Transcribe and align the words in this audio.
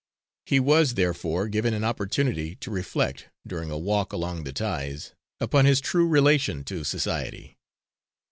He 0.47 0.59
was 0.59 0.95
therefore 0.95 1.47
given 1.47 1.75
an 1.75 1.83
opportunity 1.83 2.55
to 2.55 2.71
reflect, 2.71 3.27
during 3.45 3.69
a 3.69 3.77
walk 3.77 4.11
along 4.11 4.45
the 4.45 4.51
ties, 4.51 5.13
upon 5.39 5.65
his 5.65 5.79
true 5.79 6.07
relation 6.07 6.63
to 6.63 6.83
society. 6.83 7.59